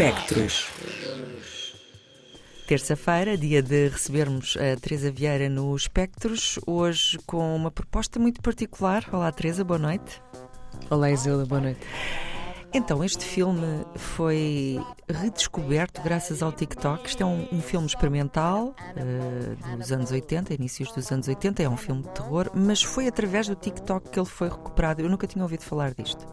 [0.00, 0.68] Espectros.
[2.68, 9.04] Terça-feira, dia de recebermos a Teresa Vieira no Espectros, hoje com uma proposta muito particular.
[9.12, 10.22] Olá, Teresa, boa noite.
[10.88, 11.80] Olá, Isilda, boa noite.
[12.72, 17.08] Então, este filme foi redescoberto graças ao TikTok.
[17.08, 21.60] Isto é um, um filme experimental uh, dos anos 80, inícios dos anos 80.
[21.60, 25.02] É um filme de terror, mas foi através do TikTok que ele foi recuperado.
[25.02, 26.24] Eu nunca tinha ouvido falar disto.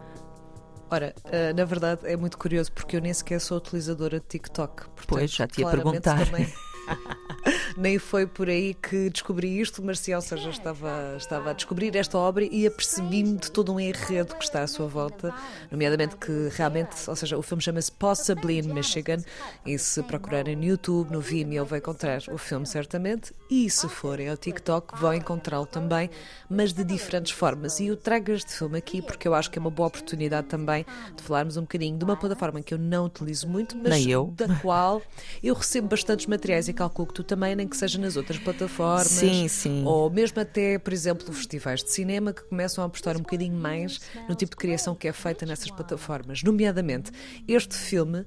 [0.90, 4.88] Ora, uh, na verdade é muito curioso porque eu nem sequer sou utilizadora de TikTok.
[4.88, 6.24] Portanto, pois, já te ia perguntar.
[6.24, 6.46] Também...
[7.76, 12.44] Nem foi por aí que descobri isto, ou seja, estava, estava a descobrir esta obra
[12.44, 15.34] e apercebi-me de todo um enredo que está à sua volta,
[15.70, 19.18] nomeadamente que realmente, ou seja, o filme chama-se Possibly in Michigan
[19.64, 24.28] e se procurarem no YouTube, no Vimeo, vai encontrar o filme certamente e se forem
[24.28, 26.08] ao TikTok vão encontrá-lo também,
[26.48, 27.78] mas de diferentes formas.
[27.80, 30.86] E eu trago este filme aqui porque eu acho que é uma boa oportunidade também
[31.14, 33.90] de falarmos um bocadinho de uma plataforma que eu não utilizo muito, mas
[34.32, 35.02] da qual
[35.42, 39.08] eu recebo bastantes materiais e calculo que tu também, nem que seja nas outras plataformas.
[39.08, 39.84] Sim, sim.
[39.84, 44.00] Ou mesmo até, por exemplo, festivais de cinema que começam a apostar um bocadinho mais
[44.28, 46.42] no tipo de criação que é feita nessas plataformas.
[46.42, 47.10] Nomeadamente,
[47.46, 48.26] este filme uh,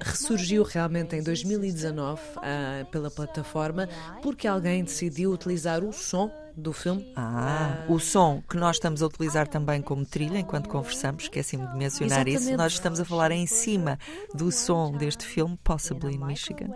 [0.00, 3.88] ressurgiu realmente em 2019 uh, ah, pela plataforma
[4.22, 7.12] porque alguém decidiu utilizar o som do filme.
[7.14, 11.76] Ah, o som que nós estamos a utilizar também como trilha enquanto conversamos, esqueci-me de
[11.76, 12.50] mencionar Exatamente.
[12.50, 12.56] isso.
[12.56, 13.98] Nós estamos a falar em cima
[14.34, 16.70] do som deste filme, Possibly in Michigan.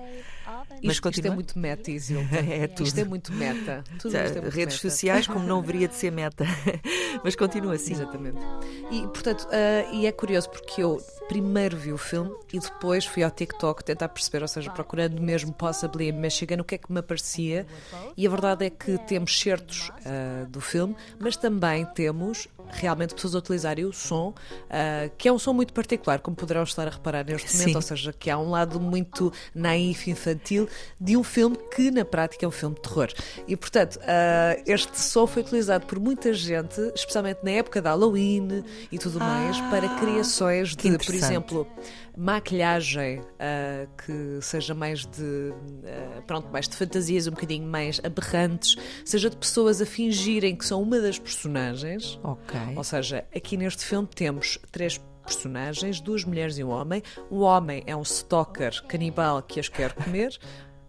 [0.82, 2.36] Mas isto, isto é muito meta, Isilda.
[2.36, 2.86] é tudo.
[2.86, 3.84] Isto é muito meta.
[3.98, 4.90] Tudo é muito Redes meta.
[4.90, 6.44] sociais, como não haveria de ser meta.
[7.22, 7.92] Mas continua assim.
[7.92, 8.38] Exatamente.
[8.90, 13.22] E, portanto, uh, e é curioso porque eu primeiro vi o filme e depois fui
[13.22, 16.92] ao TikTok tentar perceber, ou seja, procurando mesmo Possibly in Michigan, o que é que
[16.92, 17.66] me aparecia.
[18.16, 23.34] E a verdade é que temos certos uh, do filme, mas também temos realmente pessoas
[23.34, 26.90] a utilizarem o som, uh, que é um som muito particular, como poderão estar a
[26.90, 27.76] reparar neste momento, Sim.
[27.76, 30.68] ou seja, que há um lado muito naif, infantil,
[31.00, 33.08] de um filme que na prática é um filme de terror.
[33.46, 38.64] E portanto, uh, este som foi utilizado por muita gente, especialmente na época da Halloween
[38.90, 41.66] e tudo ah, mais, para criações de, por exemplo,
[42.16, 45.52] maquilhagem uh, que seja mais de
[46.26, 50.82] pronto, mais de fantasias um bocadinho mais aberrantes, seja de pessoas a fingirem que são
[50.82, 52.18] uma das personagens.
[52.22, 52.58] Ok.
[52.76, 57.02] Ou seja, aqui neste filme temos três personagens, duas mulheres e um homem.
[57.30, 60.38] O homem é um stalker canibal que as quer comer.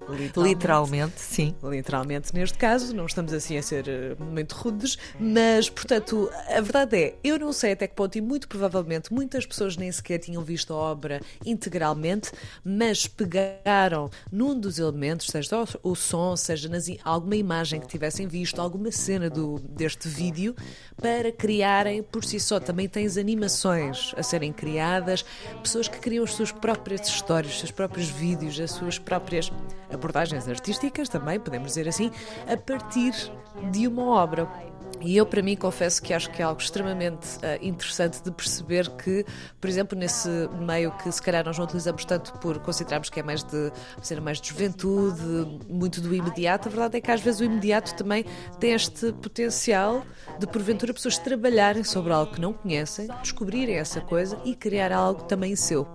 [0.10, 0.54] Literalmente.
[0.54, 1.56] Literalmente, sim.
[1.64, 6.98] Literalmente, neste caso, não estamos assim a ser eh, muito rudes, mas, portanto, a verdade
[6.98, 10.44] é, eu não sei até que ponto, e muito provavelmente muitas pessoas nem sequer tinham
[10.44, 12.32] visto a obra integralmente,
[12.64, 18.60] mas pegaram num dos elementos, seja o som, seja nas, alguma imagem que tivessem visto,
[18.60, 20.56] alguma cena do, deste vídeo,
[21.02, 22.60] para criarem por si só.
[22.60, 25.24] Também tens animações a serem criadas,
[25.62, 29.52] pessoas que criam as suas próprias histórias, os seus próprios vídeos, as suas próprias
[29.94, 32.12] abordagens artísticas, também podemos dizer assim,
[32.48, 33.14] a partir
[33.72, 34.48] de uma obra.
[35.02, 38.90] E eu, para mim, confesso que acho que é algo extremamente uh, interessante de perceber
[38.92, 39.26] que,
[39.60, 43.24] por exemplo, nesse meio que se calhar nós não utilizamos tanto por considerarmos que é
[43.24, 43.72] mais de
[44.02, 45.22] ser mais de juventude,
[45.70, 48.26] muito do imediato, a verdade é que às vezes o imediato também
[48.60, 50.04] tem este potencial
[50.40, 55.24] de, porventura, pessoas trabalharem sobre algo que não conhecem, descobrirem essa coisa e criar algo
[55.24, 55.88] também seu.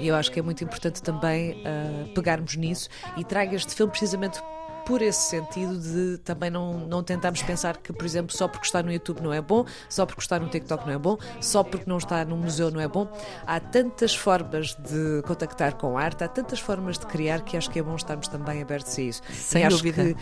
[0.00, 3.90] E eu acho que é muito importante também uh, pegarmos nisso e trago este filme
[3.90, 4.40] precisamente
[4.86, 8.82] por esse sentido de também não, não tentarmos pensar que, por exemplo, só porque está
[8.82, 11.88] no YouTube não é bom, só porque está no TikTok não é bom, só porque
[11.88, 13.08] não está no museu não é bom.
[13.46, 17.70] Há tantas formas de contactar com a arte, há tantas formas de criar que acho
[17.70, 19.22] que é bom estarmos também abertos a isso.
[19.32, 20.14] Sem dúvida.
[20.14, 20.16] Que,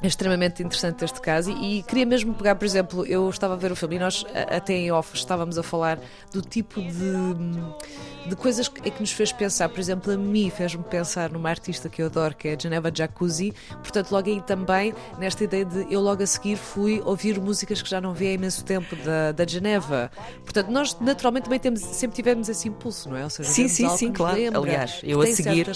[0.00, 3.56] é extremamente interessante este caso e, e, queria mesmo pegar, por exemplo, eu estava a
[3.56, 5.98] ver o filme e nós até em off estávamos a falar
[6.32, 10.82] do tipo de, de coisas que, que nos fez pensar, por exemplo, a mim fez-me
[10.84, 14.94] pensar numa artista que eu adoro, que é a Geneva Jacuzzi, portanto logo aí também,
[15.18, 18.32] nesta ideia de eu logo a seguir fui ouvir músicas que já não vi há
[18.32, 20.10] imenso tempo da, da Geneva,
[20.44, 23.24] portanto nós naturalmente também temos, sempre tivemos esse impulso, não é?
[23.24, 25.74] Ou seja, sim, sim, sim, claro, lembra, aliás, eu a seguir a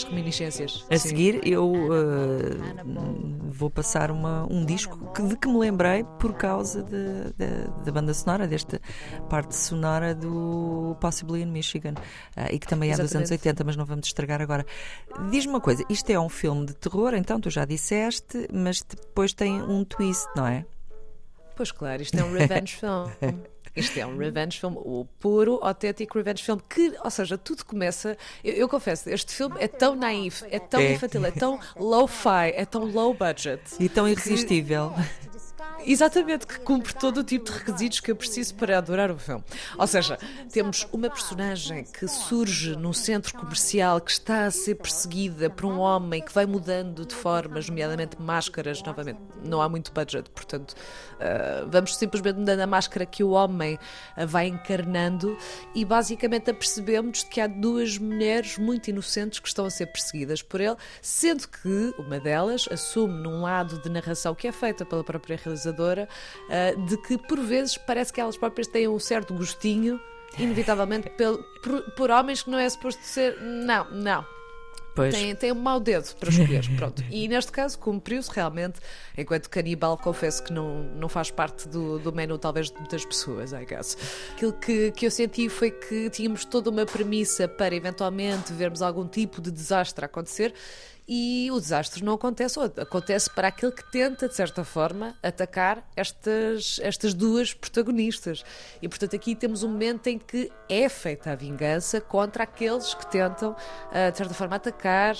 [0.98, 1.08] sim.
[1.08, 6.84] seguir eu uh, vou passar uma, um disco que, de que me lembrei por causa
[7.84, 8.80] da banda sonora, desta
[9.28, 11.94] parte sonora do Possibly in Michigan,
[12.50, 13.12] e que também é Exatamente.
[13.12, 14.66] dos anos 80, mas não vamos estragar agora.
[15.30, 19.32] Diz-me uma coisa, isto é um filme de terror, então tu já disseste, mas depois
[19.32, 20.64] tem um twist, não é?
[21.56, 23.08] Pois claro, isto é um revenge film.
[23.74, 28.16] Isto é um revenge film, o puro, autêntico revenge film, que, ou seja, tudo começa.
[28.42, 30.94] Eu, eu confesso, este filme é tão naif, é tão é.
[30.94, 33.60] infantil, é tão low-fi, é tão low budget.
[33.78, 34.94] E tão irresistível.
[35.30, 35.36] Que
[35.84, 39.44] exatamente, que cumpre todo o tipo de requisitos que eu preciso para adorar o filme.
[39.78, 40.18] Ou seja,
[40.52, 45.78] temos uma personagem que surge num centro comercial que está a ser perseguida por um
[45.78, 51.68] homem que vai mudando de formas, nomeadamente máscaras, novamente, não há muito budget, portanto, uh,
[51.68, 53.78] vamos simplesmente mudando a máscara que o homem
[54.16, 55.36] uh, vai encarnando
[55.74, 60.60] e basicamente apercebemos que há duas mulheres muito inocentes que estão a ser perseguidas por
[60.60, 65.36] ele, sendo que uma delas assume num lado de narração que é feita pela própria
[65.66, 66.08] realizadora,
[66.48, 70.00] uh, de que por vezes parece que elas próprias têm um certo gostinho,
[70.38, 71.10] inevitavelmente,
[71.62, 73.40] por, por homens que não é suposto ser.
[73.40, 74.24] Não, não.
[74.94, 75.14] Pois.
[75.14, 76.64] Tem, tem um mau dedo para escolher.
[76.74, 77.04] Pronto.
[77.10, 78.80] E neste caso cumpriu-se realmente,
[79.16, 83.52] enquanto canibal, confesso que não, não faz parte do, do menu, talvez, de muitas pessoas,
[83.52, 83.98] I guess.
[84.34, 89.06] Aquilo que, que eu senti foi que tínhamos toda uma premissa para eventualmente vermos algum
[89.06, 90.54] tipo de desastre acontecer
[91.08, 96.80] e o desastre não acontece, acontece para aquele que tenta, de certa forma, atacar estas,
[96.82, 98.44] estas duas protagonistas.
[98.82, 103.06] E, portanto, aqui temos um momento em que é feita a vingança contra aqueles que
[103.06, 105.18] tentam, uh, de certa forma, atacar uh,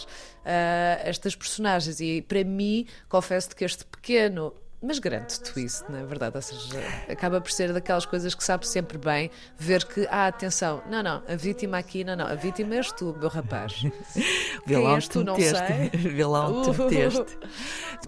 [1.04, 2.00] estas personagens.
[2.00, 6.36] E, para mim, confesso que este pequeno mas grande twist, na é verdade.
[6.36, 10.82] Ou seja, acaba por ser daquelas coisas que sabe sempre bem ver que, ah, atenção,
[10.90, 13.84] não, não, a vítima aqui, não, não, a vítima és tu, meu rapaz.
[14.66, 15.90] Vê lá onde tu, não sei.
[15.96, 17.38] Vê lá onde tu meteste.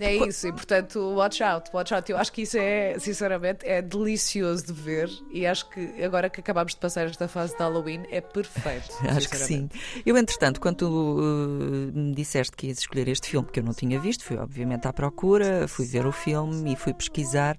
[0.01, 2.13] É isso, e portanto, watch out, watch out.
[2.13, 6.41] Eu acho que isso é, sinceramente, é delicioso de ver e acho que agora que
[6.41, 8.91] acabamos de passar esta fase de Halloween é perfeito.
[9.09, 9.69] Acho que sim.
[10.05, 13.73] Eu, entretanto, quando tu uh, me disseste que ias escolher este filme que eu não
[13.73, 17.57] tinha visto, fui obviamente à procura, fui ver o filme e fui pesquisar,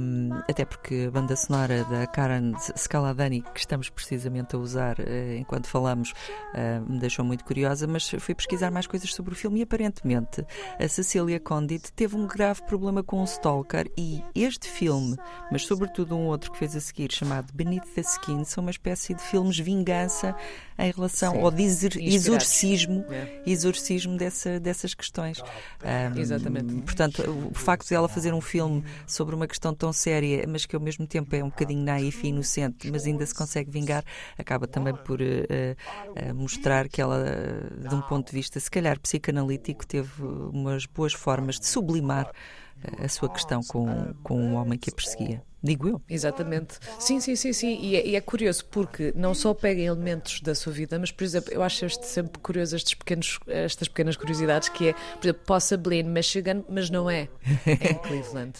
[0.00, 5.36] um, até porque a banda sonora da Karen Scaladani, que estamos precisamente a usar uh,
[5.38, 6.12] enquanto falamos,
[6.54, 10.44] uh, me deixou muito curiosa, mas fui pesquisar mais coisas sobre o filme e aparentemente
[10.78, 15.16] a Cecília Condit teve um grave problema com o Stalker e este filme,
[15.50, 19.14] mas sobretudo um outro que fez a seguir, chamado Beneath the Skin, são uma espécie
[19.14, 20.34] de filmes vingança
[20.78, 21.40] em relação Sim.
[21.40, 23.42] ao exorcismo, é.
[23.46, 25.40] exorcismo dessa, dessas questões.
[25.82, 26.74] Um, Exatamente.
[26.82, 30.74] Portanto, o facto de ela fazer um filme sobre uma questão tão séria, mas que
[30.74, 34.02] ao mesmo tempo é um bocadinho naif e inocente, mas ainda se consegue vingar,
[34.38, 37.22] acaba também por uh, uh, mostrar que ela,
[37.78, 42.32] de um ponto de vista, se calhar psicanalítico, teve umas boas formas de sublimar
[43.02, 45.42] a sua questão com, com o homem que a perseguia.
[45.66, 46.02] Digo eu.
[46.08, 46.78] Exatamente.
[46.98, 47.78] Sim, sim, sim, sim.
[47.82, 51.24] E é, e é, curioso porque não só pega elementos da sua vida, mas, por
[51.24, 55.42] exemplo, eu acho este sempre curioso estes pequenos, estas pequenas curiosidades que é, por exemplo,
[55.44, 57.28] possibly in Michigan, mas não é
[57.66, 58.52] em Cleveland.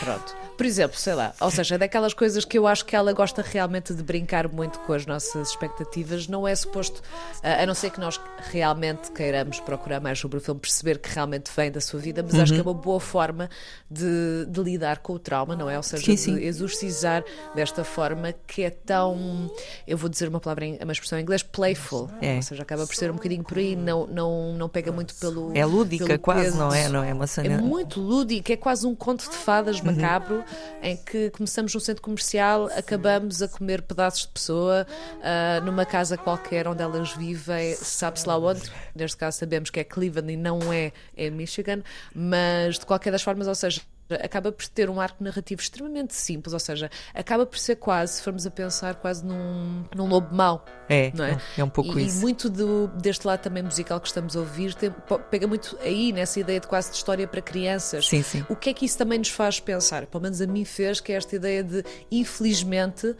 [0.00, 0.34] Pronto.
[0.56, 3.92] Por exemplo, sei lá, ou seja, daquelas coisas que eu acho que ela gosta realmente
[3.92, 7.02] de brincar muito com as nossas expectativas, não é suposto,
[7.42, 8.18] a não ser que nós
[8.50, 12.34] realmente queiramos procurar mais sobre o filme, perceber que realmente vem da sua vida, mas
[12.34, 12.42] uhum.
[12.42, 13.50] acho que é uma boa forma
[13.90, 15.76] de, de lidar com o trauma, não é?
[15.76, 16.38] Ou seja, sim, sim.
[16.38, 17.24] exorcizar
[17.54, 19.50] desta forma que é tão,
[19.86, 22.10] eu vou dizer uma palavra, em, uma expressão em inglês, playful.
[22.20, 22.36] É.
[22.36, 25.50] Ou seja, acaba por ser um bocadinho por aí, não, não, não pega muito pelo.
[25.54, 26.58] É lúdica, quase, peso.
[26.58, 26.88] não é?
[26.88, 27.54] Não é uma cena.
[27.54, 29.86] É muito lúdica, é quase um conto de fadas uhum.
[29.86, 30.44] macabro
[30.82, 34.86] em que começamos num centro comercial, acabamos a comer pedaços de pessoa
[35.18, 38.62] uh, numa casa qualquer onde elas vivem, sabe-se lá onde.
[38.94, 41.82] Neste caso sabemos que é Cleveland e não é em Michigan,
[42.14, 43.80] mas de qualquer das formas, ou seja,
[44.22, 48.22] acaba por ter um arco narrativo extremamente simples, ou seja, acaba por ser quase, se
[48.22, 50.64] formos a pensar, quase num, num lobo mau.
[50.88, 51.38] É, não é?
[51.56, 52.18] é um pouco e, isso.
[52.18, 54.90] E muito do, deste lado também musical que estamos a ouvir tem,
[55.30, 58.08] pega muito aí nessa ideia de quase de história para crianças.
[58.08, 58.44] Sim, sim.
[58.48, 60.06] O que é que isso também nos faz pensar?
[60.06, 63.16] Pelo menos a mim fez, que é esta ideia de, infelizmente, uh,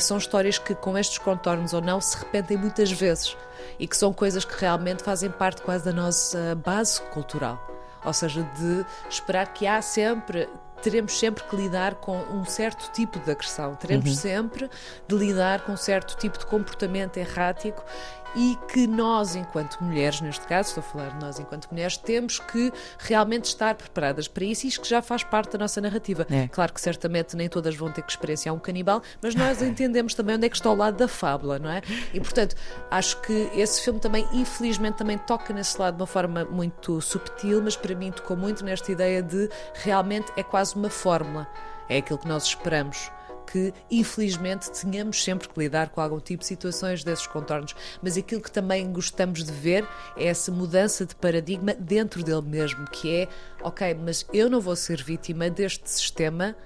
[0.00, 3.36] são histórias que com estes contornos ou não se repetem muitas vezes
[3.78, 7.66] e que são coisas que realmente fazem parte quase da nossa base cultural.
[8.04, 10.48] Ou seja, de esperar que há sempre
[10.80, 14.16] teremos sempre que lidar com um certo tipo de agressão, teremos uhum.
[14.16, 14.70] sempre
[15.06, 17.84] de lidar com um certo tipo de comportamento errático
[18.34, 22.38] e que nós, enquanto mulheres, neste caso, estou a falar de nós enquanto mulheres, temos
[22.38, 26.26] que realmente estar preparadas para isso e isto que já faz parte da nossa narrativa.
[26.30, 26.48] É.
[26.48, 30.36] Claro que certamente nem todas vão ter que experienciar um canibal, mas nós entendemos também
[30.36, 31.82] onde é que está ao lado da fábula, não é?
[32.12, 32.54] E portanto,
[32.90, 37.62] acho que esse filme também, infelizmente, também toca nesse lado de uma forma muito subtil,
[37.62, 41.48] mas para mim tocou muito nesta ideia de realmente é quase uma fórmula.
[41.88, 43.10] É aquilo que nós esperamos
[43.52, 47.74] que, infelizmente, tenhamos sempre que lidar com algum tipo de situações desses contornos.
[48.02, 52.86] Mas aquilo que também gostamos de ver é essa mudança de paradigma dentro dele mesmo,
[52.90, 53.28] que é,
[53.62, 56.56] ok, mas eu não vou ser vítima deste sistema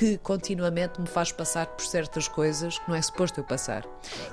[0.00, 3.84] que continuamente me faz passar por certas coisas que não é suposto eu passar.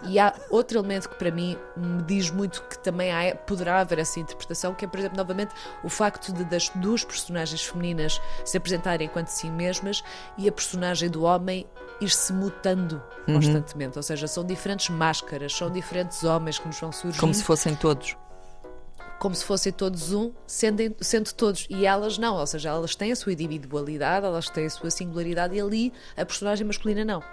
[0.07, 3.99] E há outro elemento que para mim me diz muito que também há, poderá haver
[3.99, 8.55] essa interpretação, que é, por exemplo, novamente, o facto de das duas personagens femininas se
[8.55, 10.01] apresentarem enquanto si mesmas
[10.37, 11.67] e a personagem do homem
[11.99, 13.33] ir se mutando uhum.
[13.33, 13.99] constantemente.
[13.99, 17.19] Ou seja, são diferentes máscaras, são diferentes homens que nos vão surgir.
[17.19, 18.15] Como se fossem todos
[19.19, 21.67] como se fossem todos um, sendo, sendo todos.
[21.69, 25.55] E elas não, ou seja, elas têm a sua individualidade, elas têm a sua singularidade
[25.55, 27.23] e ali a personagem masculina não.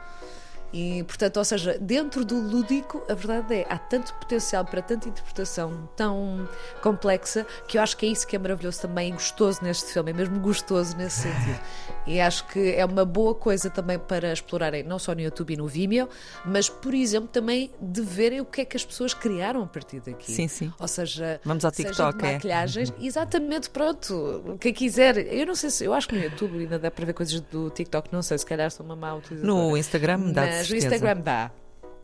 [0.75, 5.09] E, portanto, ou seja, dentro do lúdico, a verdade é, há tanto potencial para tanta
[5.09, 6.49] interpretação tão
[6.83, 10.11] complexa que eu acho que é isso que é maravilhoso também e gostoso neste filme,
[10.11, 11.61] é mesmo gostoso nesse sentido.
[12.07, 15.57] E acho que é uma boa coisa também para explorarem, não só no YouTube e
[15.57, 16.07] no Vimeo,
[16.45, 20.01] mas, por exemplo, também de verem o que é que as pessoas criaram a partir
[20.01, 20.31] daqui.
[20.31, 20.71] Sim, sim.
[20.79, 23.07] Ou seja, vamos ao TikTok, seja maquilhagens, é?
[23.07, 24.59] exatamente, pronto.
[24.61, 27.15] Quem quiser, eu não sei se, eu acho que no YouTube ainda dá para ver
[27.15, 29.55] coisas do TikTok, não sei, se calhar sou uma má utilizadora.
[29.55, 31.51] No Instagram dá mas no Instagram dá.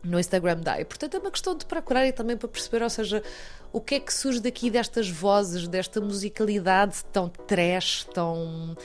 [0.03, 0.79] No Instagram dá.
[0.79, 3.23] E portanto é uma questão de procurar e também para perceber, ou seja,
[3.71, 8.75] o que é que surge daqui destas vozes, desta musicalidade tão trash, tão.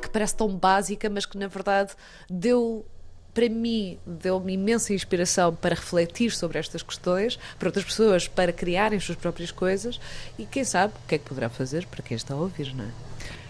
[0.00, 1.92] que parece tão básica, mas que na verdade
[2.30, 2.86] deu
[3.34, 8.96] para mim, deu-me imensa inspiração para refletir sobre estas questões, para outras pessoas, para criarem
[8.96, 10.00] as suas próprias coisas
[10.38, 12.84] e quem sabe o que é que poderá fazer para quem está a ouvir, não
[12.84, 12.88] é?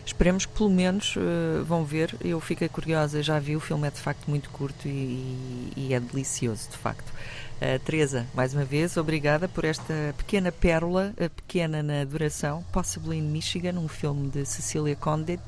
[0.04, 2.14] Esperemos que pelo menos uh, vão ver.
[2.20, 6.00] Eu fiquei curiosa, já vi, o filme é de facto muito curto e, e é
[6.00, 7.08] delicioso, de facto.
[7.08, 13.18] Uh, Teresa, mais uma vez, obrigada por esta pequena pérola, uh, pequena na duração, Possibly
[13.18, 15.42] in Michigan, um filme de Cecília Condit.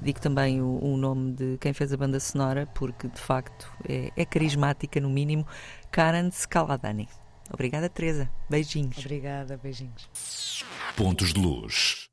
[0.00, 4.10] Digo também o, o, nome de quem fez a banda sonora, porque de facto é,
[4.16, 5.46] é carismática, no mínimo,
[5.90, 7.08] Karen Scaladani.
[7.52, 8.30] Obrigada, Teresa.
[8.48, 8.98] Beijinhos.
[8.98, 10.64] Obrigada, beijinhos.
[10.96, 12.08] Pontos de luz.